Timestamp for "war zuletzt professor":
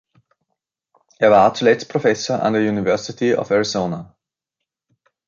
1.29-2.41